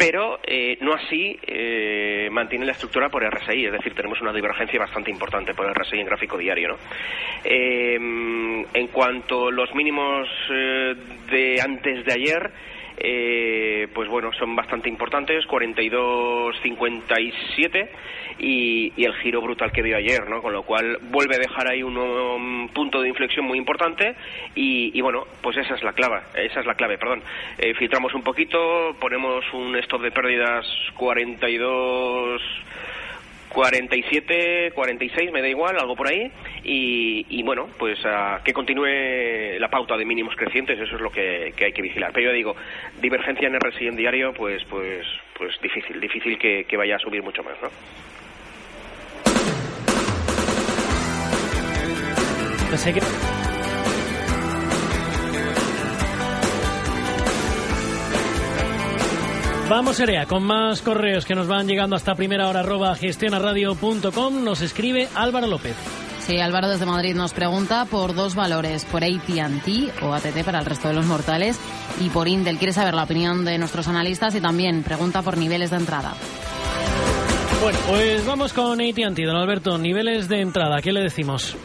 pero 0.00 0.38
eh, 0.46 0.78
no 0.80 0.94
así 0.94 1.38
eh, 1.46 2.28
mantiene 2.30 2.64
la 2.64 2.72
estructura 2.72 3.10
por 3.10 3.22
RSI, 3.22 3.66
es 3.66 3.72
decir, 3.72 3.94
tenemos 3.94 4.18
una 4.22 4.32
divergencia 4.40 4.78
bastante 4.78 5.10
importante 5.10 5.54
por 5.54 5.70
RSI 5.70 6.00
en 6.00 6.06
gráfico 6.06 6.36
diario. 6.36 6.68
¿no? 6.68 6.76
Eh, 7.44 7.94
en 7.94 8.86
cuanto 8.88 9.48
a 9.48 9.52
los 9.52 9.74
mínimos 9.74 10.28
eh, 10.50 10.94
de 11.30 11.60
antes 11.60 12.04
de 12.04 12.12
ayer, 12.12 12.50
eh, 13.02 13.88
pues 13.94 14.10
bueno, 14.10 14.30
son 14.34 14.54
bastante 14.54 14.90
importantes, 14.90 15.46
42.57 15.46 17.88
y, 18.38 18.92
y 18.94 19.04
el 19.04 19.14
giro 19.14 19.40
brutal 19.40 19.72
que 19.72 19.82
dio 19.82 19.96
ayer, 19.96 20.28
¿no? 20.28 20.42
Con 20.42 20.52
lo 20.52 20.64
cual 20.64 20.98
vuelve 21.10 21.36
a 21.36 21.38
dejar 21.38 21.70
ahí 21.70 21.82
un, 21.82 22.68
punto 22.74 23.00
de 23.00 23.08
inflexión 23.08 23.46
muy 23.46 23.56
importante 23.56 24.14
y, 24.54 24.90
y, 24.96 25.00
bueno, 25.00 25.24
pues 25.40 25.56
esa 25.56 25.74
es 25.74 25.82
la 25.82 25.94
clave, 25.94 26.20
esa 26.34 26.60
es 26.60 26.66
la 26.66 26.74
clave, 26.74 26.98
perdón. 26.98 27.22
Eh, 27.56 27.72
filtramos 27.74 28.12
un 28.14 28.22
poquito, 28.22 28.94
ponemos 29.00 29.46
un 29.54 29.74
stop 29.76 30.02
de 30.02 30.10
pérdidas 30.10 30.66
42 30.96 32.42
47, 33.50 34.72
46, 34.74 35.32
me 35.32 35.42
da 35.42 35.48
igual, 35.48 35.78
algo 35.78 35.96
por 35.96 36.08
ahí. 36.08 36.30
Y, 36.64 37.26
y 37.28 37.42
bueno, 37.42 37.68
pues 37.78 37.98
que 38.44 38.52
continúe 38.52 39.58
la 39.58 39.68
pauta 39.68 39.96
de 39.96 40.04
mínimos 40.04 40.34
crecientes, 40.36 40.78
eso 40.78 40.94
es 40.94 41.00
lo 41.00 41.10
que, 41.10 41.52
que 41.56 41.66
hay 41.66 41.72
que 41.72 41.82
vigilar. 41.82 42.12
Pero 42.12 42.30
yo 42.30 42.32
digo, 42.32 42.56
divergencia 43.00 43.48
en 43.48 43.58
RSI 43.58 43.88
en 43.88 43.96
diario, 43.96 44.32
pues, 44.32 44.64
pues, 44.70 45.06
pues 45.36 45.60
difícil, 45.60 46.00
difícil 46.00 46.38
que, 46.38 46.76
vaya 46.76 46.96
a 46.96 46.98
subir 46.98 47.22
mucho 47.22 47.42
más, 47.42 47.54
¿no? 47.60 47.68
Que... 52.70 53.39
Vamos, 59.70 60.00
Erea, 60.00 60.26
con 60.26 60.42
más 60.42 60.82
correos 60.82 61.24
que 61.24 61.36
nos 61.36 61.46
van 61.46 61.68
llegando 61.68 61.94
hasta 61.94 62.16
primera 62.16 62.48
hora 62.48 62.58
arroba 62.58 62.96
gestionaradio.com. 62.96 64.42
Nos 64.42 64.62
escribe 64.62 65.08
Álvaro 65.14 65.46
López. 65.46 65.76
Sí, 66.18 66.40
Álvaro 66.40 66.68
desde 66.68 66.86
Madrid 66.86 67.14
nos 67.14 67.32
pregunta 67.32 67.84
por 67.84 68.16
dos 68.16 68.34
valores, 68.34 68.84
por 68.84 69.04
AT&T 69.04 69.92
o 70.02 70.12
ATT 70.12 70.44
para 70.44 70.58
el 70.58 70.66
resto 70.66 70.88
de 70.88 70.94
los 70.94 71.06
mortales 71.06 71.56
y 72.00 72.08
por 72.08 72.26
Intel. 72.26 72.58
Quiere 72.58 72.72
saber 72.72 72.94
la 72.94 73.04
opinión 73.04 73.44
de 73.44 73.58
nuestros 73.58 73.86
analistas 73.86 74.34
y 74.34 74.40
también 74.40 74.82
pregunta 74.82 75.22
por 75.22 75.38
niveles 75.38 75.70
de 75.70 75.76
entrada. 75.76 76.14
Bueno, 77.62 77.78
pues 77.88 78.26
vamos 78.26 78.52
con 78.52 78.80
AT&T, 78.80 79.24
don 79.24 79.36
Alberto. 79.36 79.78
Niveles 79.78 80.28
de 80.28 80.40
entrada, 80.40 80.82
¿qué 80.82 80.90
le 80.90 81.00
decimos? 81.00 81.56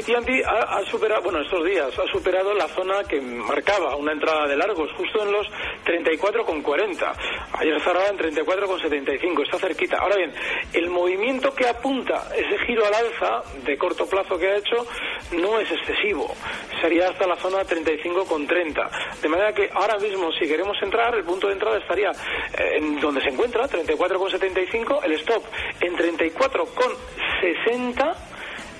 AT&T 0.00 0.42
ha, 0.44 0.78
ha 0.78 0.84
superado, 0.86 1.22
bueno, 1.22 1.40
estos 1.40 1.64
días 1.64 1.96
ha 1.98 2.06
superado 2.10 2.54
la 2.54 2.66
zona 2.68 3.04
que 3.04 3.20
marcaba 3.20 3.96
una 3.96 4.12
entrada 4.12 4.46
de 4.46 4.56
largos, 4.56 4.90
justo 4.92 5.22
en 5.22 5.32
los 5.32 5.46
34,40. 5.84 7.12
Ayer 7.52 7.78
cerraba 7.82 8.08
en 8.08 8.16
34,75, 8.18 9.44
está 9.44 9.58
cerquita. 9.58 9.98
Ahora 9.98 10.16
bien, 10.16 10.32
el 10.72 10.88
movimiento 10.88 11.54
que 11.54 11.68
apunta 11.68 12.28
ese 12.34 12.56
giro 12.66 12.86
al 12.86 12.94
alza 12.94 13.42
de 13.64 13.76
corto 13.76 14.06
plazo 14.06 14.38
que 14.38 14.48
ha 14.48 14.56
hecho 14.56 14.86
no 15.32 15.60
es 15.60 15.70
excesivo. 15.70 16.34
Sería 16.80 17.08
hasta 17.08 17.26
la 17.26 17.36
zona 17.36 17.60
35,30. 17.62 19.20
De 19.20 19.28
manera 19.28 19.52
que 19.52 19.68
ahora 19.72 19.98
mismo, 19.98 20.32
si 20.32 20.48
queremos 20.48 20.76
entrar, 20.82 21.14
el 21.14 21.24
punto 21.24 21.48
de 21.48 21.52
entrada 21.54 21.78
estaría 21.78 22.10
eh, 22.10 22.78
en 22.78 23.00
donde 23.00 23.20
se 23.20 23.28
encuentra, 23.28 23.68
34,75, 23.68 25.04
el 25.04 25.12
stop 25.12 25.44
en 25.80 25.96
34,60 25.96 28.29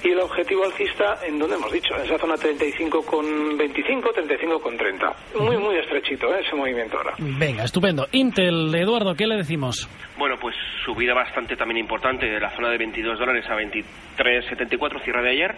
y 0.03 0.09
el 0.11 0.21
objetivo 0.21 0.65
alcista 0.65 1.19
en 1.27 1.39
donde 1.39 1.57
hemos 1.57 1.71
dicho, 1.73 1.95
en 1.97 2.03
esa 2.07 2.19
zona 2.19 2.35
35 2.37 3.03
con 3.05 3.57
25, 3.57 4.13
35 4.13 4.61
con 4.61 4.77
30. 4.77 5.13
Muy, 5.41 5.57
muy 5.59 5.77
estrechito 5.77 6.35
¿eh? 6.35 6.41
ese 6.47 6.55
movimiento 6.57 6.97
ahora. 6.97 7.15
Venga, 7.19 7.65
estupendo. 7.65 8.07
Intel, 8.13 8.75
Eduardo, 8.75 9.15
¿qué 9.15 9.27
le 9.27 9.37
decimos? 9.37 9.89
Bueno, 10.19 10.37
pues 10.41 10.55
subida 10.85 11.15
bastante 11.15 11.57
también 11.57 11.79
importante 11.79 12.27
de 12.27 12.41
la 12.41 12.51
zona 12.57 12.71
de 12.71 12.79
22 12.79 13.19
dólares 13.19 13.45
a 13.49 13.57
23,74, 13.57 15.03
cierre 15.05 15.23
de 15.23 15.31
ayer. 15.31 15.55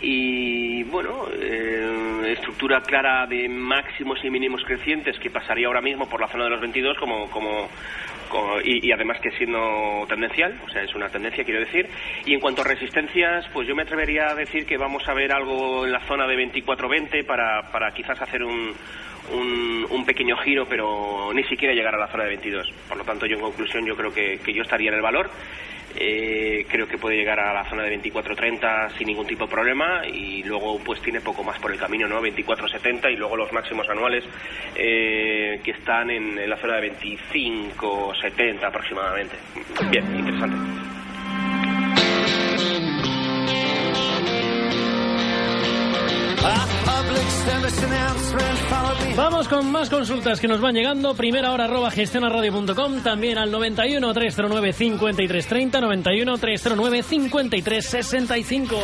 Y 0.00 0.82
bueno, 0.84 1.26
eh, 1.32 2.32
estructura 2.36 2.82
clara 2.82 3.26
de 3.26 3.48
máximos 3.48 4.18
y 4.24 4.30
mínimos 4.30 4.62
crecientes 4.66 5.18
que 5.18 5.30
pasaría 5.30 5.66
ahora 5.68 5.80
mismo 5.80 6.06
por 6.08 6.20
la 6.20 6.28
zona 6.28 6.44
de 6.44 6.50
los 6.50 6.60
22 6.60 6.98
como, 6.98 7.30
como, 7.30 7.50
como- 7.50 7.68
y, 8.64 8.86
y 8.86 8.92
además 8.92 9.18
que 9.20 9.30
siendo 9.32 10.04
tendencial, 10.08 10.58
o 10.66 10.70
sea, 10.70 10.82
es 10.82 10.94
una 10.94 11.08
tendencia, 11.08 11.44
quiero 11.44 11.60
decir. 11.60 11.88
Y 12.24 12.34
en 12.34 12.40
cuanto 12.40 12.62
a 12.62 12.64
resistencias, 12.64 13.46
pues 13.52 13.66
yo 13.68 13.74
me 13.74 13.82
atrevería 13.82 14.28
a 14.28 14.34
decir 14.34 14.66
que 14.66 14.76
vamos 14.76 15.06
a 15.08 15.14
ver 15.14 15.32
algo 15.32 15.84
en 15.84 15.92
la 15.92 16.00
zona 16.06 16.26
de 16.26 16.36
24-20 16.36 17.24
para, 17.24 17.62
para 17.70 17.92
quizás 17.92 18.20
hacer 18.20 18.42
un, 18.42 18.72
un, 19.32 19.86
un 19.90 20.04
pequeño 20.04 20.36
giro, 20.38 20.66
pero 20.68 21.32
ni 21.32 21.44
siquiera 21.44 21.74
llegar 21.74 21.94
a 21.94 21.98
la 21.98 22.08
zona 22.08 22.24
de 22.24 22.30
22. 22.30 22.70
Por 22.88 22.98
lo 22.98 23.04
tanto, 23.04 23.26
yo 23.26 23.36
en 23.36 23.42
conclusión, 23.42 23.84
yo 23.86 23.96
creo 23.96 24.12
que, 24.12 24.38
que 24.44 24.52
yo 24.52 24.62
estaría 24.62 24.88
en 24.88 24.96
el 24.96 25.02
valor. 25.02 25.30
Eh, 25.98 26.66
creo 26.68 26.86
que 26.86 26.98
puede 26.98 27.16
llegar 27.16 27.40
a 27.40 27.54
la 27.54 27.64
zona 27.68 27.84
de 27.84 27.98
24.30 27.98 28.98
sin 28.98 29.06
ningún 29.06 29.26
tipo 29.26 29.46
de 29.46 29.50
problema 29.50 30.06
y 30.06 30.42
luego 30.42 30.78
pues 30.78 31.00
tiene 31.00 31.20
poco 31.20 31.42
más 31.42 31.58
por 31.58 31.72
el 31.72 31.78
camino, 31.78 32.06
¿no? 32.06 32.20
24.70 32.20 33.12
y 33.12 33.16
luego 33.16 33.36
los 33.36 33.52
máximos 33.52 33.88
anuales 33.88 34.24
eh, 34.74 35.60
que 35.64 35.70
están 35.70 36.10
en, 36.10 36.38
en 36.38 36.50
la 36.50 36.56
zona 36.58 36.76
de 36.76 36.92
25.70 36.92 38.64
aproximadamente. 38.64 39.36
Bien, 39.90 40.04
interesante. 40.16 40.95
Vamos 49.16 49.48
con 49.48 49.70
más 49.72 49.88
consultas 49.88 50.40
que 50.40 50.48
nos 50.48 50.60
van 50.60 50.74
llegando. 50.74 51.14
Primera 51.14 51.52
hora 51.52 51.64
arroba 51.64 51.90
gestionaradio.com, 51.90 53.00
también 53.02 53.38
al 53.38 53.50
91 53.50 54.12
309 54.12 54.72
5330, 54.72 55.80
91 55.80 56.38
309 56.38 57.02
5365. 57.02 58.76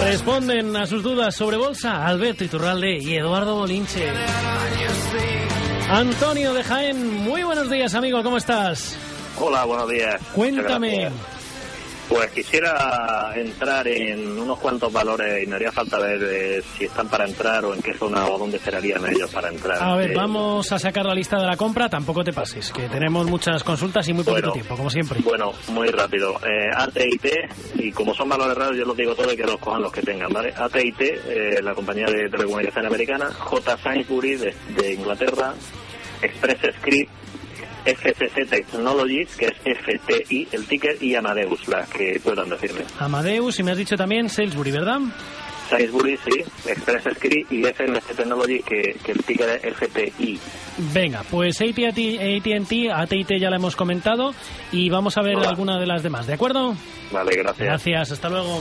Responden 0.00 0.76
a 0.76 0.86
sus 0.86 1.02
dudas 1.02 1.34
sobre 1.34 1.56
bolsa 1.56 2.06
Alberto 2.06 2.44
Iturralde 2.44 2.98
y 2.98 3.16
Eduardo 3.16 3.56
Bolinche. 3.56 4.08
Antonio 5.90 6.54
de 6.54 6.64
Jaén, 6.64 7.22
muy 7.22 7.42
buenos 7.42 7.70
días 7.70 7.94
amigo, 7.94 8.22
¿cómo 8.22 8.38
estás? 8.38 8.96
Hola, 9.38 9.64
buenos 9.64 9.90
días. 9.90 10.20
Cuéntame. 10.34 11.10
Pues 12.08 12.30
quisiera 12.32 13.32
entrar 13.36 13.88
en 13.88 14.38
unos 14.38 14.58
cuantos 14.58 14.92
valores 14.92 15.42
y 15.42 15.46
me 15.46 15.56
haría 15.56 15.72
falta 15.72 15.98
ver 15.98 16.20
eh, 16.22 16.62
si 16.76 16.84
están 16.84 17.08
para 17.08 17.24
entrar 17.24 17.64
o 17.64 17.72
en 17.72 17.80
qué 17.80 17.94
zona 17.94 18.26
o 18.26 18.36
dónde 18.36 18.58
esperarían 18.58 19.02
ellos 19.08 19.30
para 19.30 19.48
entrar. 19.48 19.82
A 19.82 19.96
ver, 19.96 20.10
Eh, 20.10 20.14
vamos 20.14 20.70
a 20.72 20.78
sacar 20.78 21.06
la 21.06 21.14
lista 21.14 21.38
de 21.40 21.46
la 21.46 21.56
compra. 21.56 21.88
Tampoco 21.88 22.22
te 22.22 22.32
pases, 22.32 22.70
que 22.70 22.88
tenemos 22.88 23.26
muchas 23.26 23.64
consultas 23.64 24.06
y 24.08 24.12
muy 24.12 24.24
poquito 24.24 24.48
Bueno. 24.48 24.52
tiempo, 24.52 24.76
como 24.76 24.90
siempre. 24.90 25.20
Bueno, 25.22 25.52
muy 25.68 25.88
rápido. 25.88 26.34
Eh, 26.44 26.68
AT&T, 26.76 27.48
y 27.76 27.92
como 27.92 28.14
son 28.14 28.28
valores 28.28 28.58
raros, 28.58 28.76
yo 28.76 28.84
los 28.84 28.96
digo 28.96 29.14
todo 29.14 29.32
y 29.32 29.36
que 29.36 29.44
los 29.44 29.56
cojan 29.58 29.80
los 29.80 29.92
que 29.92 30.02
tengan, 30.02 30.30
¿vale? 30.32 30.52
AT&T, 30.54 31.20
eh, 31.28 31.62
la 31.62 31.74
compañía 31.74 32.06
de 32.06 32.28
telecomunicación 32.28 32.84
americana, 32.86 33.30
J. 33.32 33.78
Sainsbury 33.78 34.34
de, 34.36 34.54
de 34.76 34.92
Inglaterra, 34.94 35.54
Express 36.20 36.58
Script, 36.78 37.10
FCC 37.84 38.48
Technologies, 38.48 39.36
que 39.36 39.46
es 39.46 39.78
FTI, 39.78 40.48
el 40.52 40.66
ticket, 40.66 41.02
y 41.02 41.14
Amadeus, 41.14 41.66
las 41.68 41.88
que 41.88 42.20
puedan 42.22 42.48
decirme. 42.48 42.82
Amadeus, 42.98 43.58
y 43.58 43.62
me 43.62 43.72
has 43.72 43.78
dicho 43.78 43.96
también 43.96 44.28
Salisbury, 44.28 44.70
¿verdad? 44.70 45.00
Sainsbury, 45.70 46.18
sí, 46.18 46.40
Express 46.68 47.14
Script 47.16 47.50
y 47.50 47.62
FMC 47.64 48.14
Technologies, 48.14 48.62
que, 48.64 48.96
que 49.02 49.12
el 49.12 49.22
ticket 49.24 49.64
es 49.64 49.74
FTI. 49.74 50.38
Venga, 50.92 51.22
pues 51.30 51.60
AT&T, 51.62 51.80
AT&T, 51.88 52.92
AT&T 52.92 53.38
ya 53.38 53.48
la 53.48 53.56
hemos 53.56 53.74
comentado 53.74 54.34
y 54.70 54.90
vamos 54.90 55.16
a 55.16 55.22
ver 55.22 55.36
Hola. 55.36 55.48
alguna 55.48 55.78
de 55.80 55.86
las 55.86 56.02
demás, 56.02 56.26
¿de 56.26 56.34
acuerdo? 56.34 56.74
Vale, 57.10 57.36
gracias. 57.36 57.66
Gracias, 57.66 58.12
hasta 58.12 58.28
luego. 58.28 58.60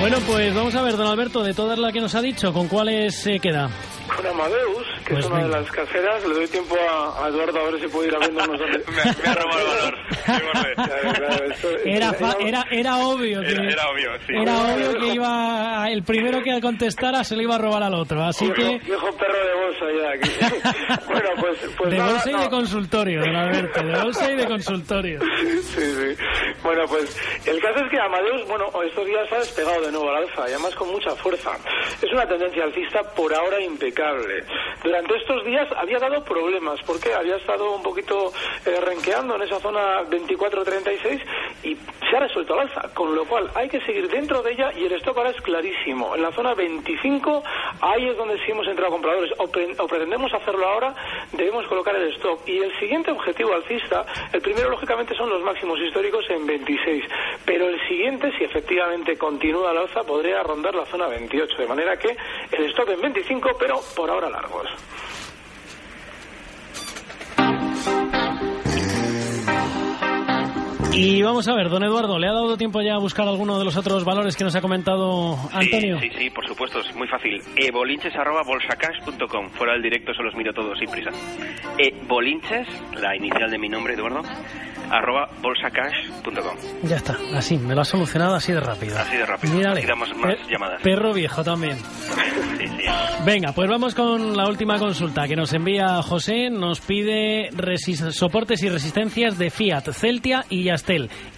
Bueno, 0.00 0.18
pues 0.26 0.54
vamos 0.54 0.74
a 0.74 0.82
ver, 0.82 0.96
don 0.96 1.06
Alberto, 1.06 1.42
de 1.42 1.52
todas 1.54 1.78
las 1.78 1.92
que 1.92 2.00
nos 2.00 2.14
ha 2.14 2.22
dicho, 2.22 2.52
¿con 2.52 2.68
cuáles 2.68 3.14
se 3.14 3.38
queda? 3.38 3.68
Con 4.16 4.26
Amadeus, 4.26 4.86
que 5.04 5.12
Pues 5.14 5.24
es 5.24 5.30
una 5.30 5.42
venga. 5.42 5.56
de 5.56 5.62
las 5.62 5.70
caseras, 5.72 6.24
le 6.26 6.34
doy 6.34 6.46
tiempo 6.48 6.76
a, 6.90 7.24
a 7.24 7.28
Eduardo 7.28 7.60
a 7.60 7.70
ver 7.70 7.80
si 7.80 7.88
puede 7.88 8.08
ir 8.08 8.14
abriéndonos 8.14 8.58
donde... 8.58 8.78
me, 8.88 8.94
me 8.94 9.28
ha 9.30 9.34
robado 9.34 9.60
el 9.60 9.66
valor. 9.66 9.94
Claro, 10.74 11.12
claro, 11.14 11.44
esto- 11.52 11.68
Era, 11.84 12.12
fa- 12.14 12.36
era, 12.40 12.66
era 12.70 12.96
obvio 12.98 13.40
que... 13.42 13.48
Era, 13.52 13.70
era 13.70 13.88
obvio, 13.90 14.10
sí. 14.26 14.32
Era 14.34 14.58
obvio 14.74 14.98
que 14.98 15.06
iba 15.14 15.86
el 15.90 16.02
primero 16.02 16.42
que 16.42 16.60
contestara 16.60 17.22
se 17.24 17.36
le 17.36 17.42
iba 17.44 17.54
a 17.56 17.58
robar 17.58 17.82
al 17.82 17.94
otro, 17.94 18.22
así 18.24 18.44
viejo, 18.50 18.78
que 18.78 18.78
viejo 18.86 19.06
perro 19.16 19.44
de 19.46 19.54
bolsa 19.54 19.84
ya 19.98 20.10
aquí. 20.12 21.00
bueno, 21.08 21.28
pues, 21.40 21.58
pues 21.76 21.90
de 21.90 21.98
nada, 21.98 22.12
bolsa 22.12 22.30
y 22.30 22.32
no. 22.32 22.40
de 22.42 22.48
consultorio, 22.50 23.20
don 23.20 23.36
Alberto, 23.36 23.82
de 23.84 24.02
bolsa 24.02 24.32
y 24.32 24.36
de 24.36 24.46
consultorio. 24.46 25.20
Sí, 25.20 25.58
sí. 25.62 26.16
Bueno, 26.64 26.86
pues 26.88 27.14
el 27.46 27.60
caso 27.60 27.84
es 27.84 27.90
que 27.90 28.00
Amadeus, 28.00 28.48
bueno, 28.48 28.70
estos 28.82 29.04
días 29.06 29.30
ha 29.30 29.36
despegado 29.38 29.82
de 29.82 29.92
nuevo 29.92 30.08
al 30.08 30.24
alza 30.24 30.48
y 30.48 30.52
además 30.54 30.74
con 30.74 30.90
mucha 30.90 31.10
fuerza. 31.14 31.50
Es 32.00 32.10
una 32.10 32.26
tendencia 32.26 32.64
alcista 32.64 33.02
por 33.14 33.34
ahora 33.34 33.60
impecable. 33.60 34.42
Durante 34.82 35.14
estos 35.16 35.44
días 35.44 35.68
había 35.76 35.98
dado 35.98 36.24
problemas 36.24 36.80
porque 36.86 37.12
había 37.12 37.36
estado 37.36 37.70
un 37.72 37.82
poquito 37.82 38.32
eh, 38.64 38.80
renqueando 38.80 39.36
en 39.36 39.42
esa 39.42 39.60
zona 39.60 40.02
24-36 40.04 41.20
y 41.64 41.76
se 42.08 42.16
ha 42.16 42.20
resuelto 42.20 42.54
al 42.54 42.60
alza, 42.60 42.82
con 42.94 43.14
lo 43.14 43.26
cual 43.26 43.50
hay 43.54 43.68
que 43.68 43.80
seguir 43.82 44.08
dentro 44.08 44.42
de 44.42 44.52
ella 44.52 44.70
y 44.74 44.86
el 44.86 44.92
stop 44.94 45.18
ahora 45.18 45.30
es 45.30 45.40
clarísimo. 45.42 46.14
En 46.16 46.22
la 46.22 46.32
zona 46.32 46.54
25, 46.54 47.42
ahí 47.82 48.08
es 48.08 48.16
donde 48.16 48.42
si 48.44 48.52
hemos 48.52 48.66
entrado 48.68 48.90
compradores 48.90 49.32
o, 49.38 49.46
pre- 49.50 49.74
o 49.78 49.86
pretendemos 49.86 50.32
hacerlo 50.32 50.66
ahora, 50.66 50.94
debemos 51.32 51.66
colocar 51.66 51.94
el 51.96 52.10
stop. 52.14 52.40
Y 52.48 52.58
el 52.58 52.74
siguiente 52.78 53.10
objetivo 53.10 53.52
alcista, 53.52 54.04
el 54.32 54.40
primero 54.40 54.70
lógicamente 54.70 55.14
son 55.14 55.28
los 55.28 55.42
máximos 55.42 55.78
históricos 55.80 56.24
en 56.30 56.46
26, 56.58 57.04
pero 57.44 57.68
el 57.68 57.80
siguiente, 57.88 58.32
si 58.38 58.44
efectivamente 58.44 59.16
continúa 59.16 59.70
al 59.70 59.78
alza, 59.78 60.02
podría 60.02 60.42
rondar 60.42 60.74
la 60.74 60.86
zona 60.86 61.08
28, 61.08 61.56
de 61.56 61.66
manera 61.66 61.96
que 61.96 62.16
el 62.52 62.64
stop 62.66 62.90
en 62.90 63.00
25, 63.00 63.50
pero 63.58 63.80
por 63.96 64.10
ahora 64.10 64.30
largos. 64.30 64.68
Y 70.96 71.22
vamos 71.22 71.48
a 71.48 71.54
ver, 71.54 71.68
don 71.68 71.82
Eduardo, 71.82 72.18
¿le 72.18 72.28
ha 72.28 72.32
dado 72.32 72.56
tiempo 72.56 72.80
ya 72.80 72.94
a 72.94 72.98
buscar 72.98 73.26
alguno 73.26 73.58
de 73.58 73.64
los 73.64 73.76
otros 73.76 74.04
valores 74.04 74.36
que 74.36 74.44
nos 74.44 74.54
ha 74.54 74.60
comentado 74.60 75.36
Antonio? 75.52 75.98
Sí, 76.00 76.08
sí, 76.10 76.16
sí, 76.18 76.30
por 76.30 76.46
supuesto, 76.46 76.80
es 76.80 76.94
muy 76.94 77.08
fácil. 77.08 77.40
Ebolinches 77.56 78.14
arroba 78.14 78.42
bolsacash.com. 78.44 79.50
Fuera 79.50 79.72
del 79.72 79.82
directo 79.82 80.14
se 80.14 80.22
los 80.22 80.34
miro 80.36 80.52
todos 80.52 80.78
sin 80.78 80.88
prisa. 80.90 81.10
Ebolinches, 81.78 82.68
la 83.00 83.16
inicial 83.16 83.50
de 83.50 83.58
mi 83.58 83.68
nombre, 83.68 83.94
Eduardo, 83.94 84.22
arroba 84.90 85.28
bolsacash.com. 85.42 86.56
Ya 86.88 86.96
está, 86.96 87.16
así, 87.34 87.58
me 87.58 87.74
lo 87.74 87.80
ha 87.80 87.84
solucionado 87.84 88.34
así 88.36 88.52
de 88.52 88.60
rápido. 88.60 88.96
Así 88.96 89.16
de 89.16 89.26
rápido. 89.26 89.54
Mírale. 89.54 89.84
Damos 89.84 90.14
más 90.16 90.36
Per- 90.36 90.46
llamadas. 90.48 90.82
Perro 90.82 91.12
viejo 91.12 91.42
también. 91.42 91.76
Sí, 92.54 92.68
sí. 92.68 92.84
Venga, 93.26 93.52
pues 93.52 93.68
vamos 93.68 93.94
con 93.96 94.36
la 94.36 94.48
última 94.48 94.78
consulta 94.78 95.26
que 95.26 95.34
nos 95.34 95.52
envía 95.52 96.00
José. 96.02 96.50
Nos 96.50 96.80
pide 96.80 97.50
soportes 98.12 98.62
y 98.62 98.68
resistencias 98.68 99.36
de 99.38 99.50
Fiat, 99.50 99.90
Celtia 99.92 100.44
y 100.48 100.68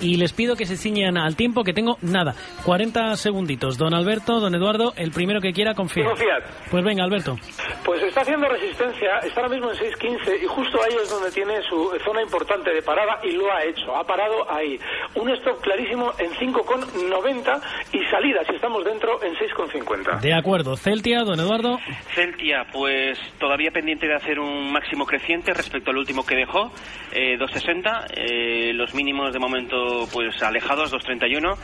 Y 0.00 0.16
les 0.16 0.32
pido 0.32 0.56
que 0.56 0.66
se 0.66 0.76
ciñan 0.76 1.16
al 1.16 1.36
tiempo 1.36 1.62
que 1.62 1.72
tengo 1.72 1.98
nada. 2.02 2.34
40 2.64 3.16
segunditos. 3.16 3.78
Don 3.78 3.94
Alberto, 3.94 4.40
don 4.40 4.54
Eduardo, 4.54 4.92
el 4.96 5.12
primero 5.12 5.40
que 5.40 5.52
quiera 5.52 5.74
con 5.74 5.88
Fiat. 5.88 6.06
Con 6.06 6.16
Fiat. 6.16 6.44
Pues 6.70 6.84
venga, 6.84 7.04
Alberto. 7.04 7.36
Pues 7.84 8.02
está 8.02 8.22
haciendo 8.22 8.48
resistencia, 8.48 9.18
está 9.22 9.42
ahora 9.42 9.54
mismo 9.54 9.70
en 9.70 9.78
6.15 9.78 10.42
y 10.42 10.46
justo 10.46 10.78
ahí 10.82 10.96
es 11.00 11.10
donde 11.10 11.30
tiene 11.30 11.62
su 11.62 11.92
zona 12.04 12.22
importante 12.22 12.70
de 12.72 12.82
parada 12.82 13.20
y 13.22 13.32
lo 13.32 13.52
ha 13.52 13.64
hecho, 13.64 13.94
ha 13.94 14.04
parado 14.04 14.50
ahí. 14.50 14.78
Un 15.14 15.30
stop 15.30 15.60
clarísimo 15.60 16.12
en 16.18 16.30
5,90 16.32 17.60
y 17.92 18.04
salida, 18.10 18.42
si 18.48 18.56
estamos 18.56 18.84
dentro, 18.84 19.22
en 19.22 19.34
6,50. 19.34 20.20
De 20.20 20.34
acuerdo. 20.34 20.76
Celtia, 20.76 21.22
don 21.22 21.38
Eduardo. 21.38 21.78
Celtia, 22.14 22.66
pues 22.72 23.18
todavía 23.38 23.70
pendiente 23.70 24.06
de 24.06 24.14
hacer 24.14 24.40
un 24.40 24.72
máximo 24.72 25.06
creciente 25.06 25.52
respecto 25.54 25.90
al 25.90 25.98
último 25.98 26.24
que 26.24 26.34
dejó, 26.34 26.72
eh, 27.12 27.36
260, 27.38 28.06
eh, 28.14 28.72
los 28.72 28.94
mínimos 28.94 29.32
de 29.36 29.40
momento 29.40 30.08
pues 30.10 30.42
alejados, 30.42 30.90
231, 30.90 31.58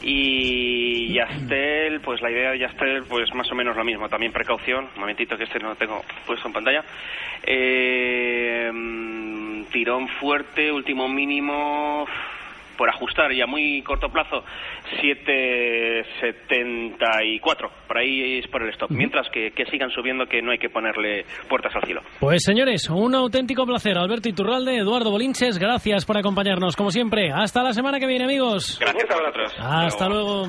y 0.00 1.12
Yastel, 1.12 2.00
pues 2.00 2.22
la 2.22 2.30
idea 2.30 2.52
de 2.52 2.60
Yastel, 2.60 3.04
pues 3.04 3.34
más 3.34 3.50
o 3.52 3.54
menos 3.54 3.76
lo 3.76 3.84
mismo, 3.84 4.08
también 4.08 4.32
precaución, 4.32 4.88
un 4.94 5.00
momentito 5.00 5.36
que 5.36 5.44
este 5.44 5.58
no 5.58 5.68
lo 5.68 5.76
tengo 5.76 6.02
puesto 6.26 6.46
en 6.46 6.54
pantalla, 6.54 6.84
Eh, 7.44 8.70
mm, 8.72 9.64
tirón 9.70 10.08
fuerte, 10.08 10.72
último 10.72 11.08
mínimo 11.08 12.06
por 12.78 12.88
ajustar 12.88 13.30
y 13.32 13.42
a 13.42 13.46
muy 13.46 13.82
corto 13.82 14.08
plazo 14.08 14.42
7.74 15.02 17.70
por 17.86 17.98
ahí 17.98 18.38
es 18.38 18.46
por 18.48 18.62
el 18.62 18.70
stop 18.70 18.90
mientras 18.90 19.28
que, 19.30 19.50
que 19.50 19.66
sigan 19.66 19.90
subiendo 19.90 20.24
que 20.26 20.40
no 20.40 20.52
hay 20.52 20.58
que 20.58 20.70
ponerle 20.70 21.24
puertas 21.48 21.74
al 21.74 21.82
cielo 21.82 22.00
Pues 22.20 22.42
señores, 22.44 22.88
un 22.88 23.14
auténtico 23.14 23.66
placer. 23.66 23.98
Alberto 23.98 24.28
Iturralde, 24.28 24.76
Eduardo 24.76 25.10
Bolinches, 25.10 25.58
gracias 25.58 26.06
por 26.06 26.16
acompañarnos 26.16 26.76
como 26.76 26.90
siempre. 26.90 27.30
Hasta 27.32 27.62
la 27.62 27.72
semana 27.72 27.98
que 27.98 28.06
viene, 28.06 28.24
amigos. 28.24 28.78
gracias 28.80 29.10
a 29.10 29.18
vosotros 29.18 29.54
Hasta 29.58 30.08
luego. 30.08 30.46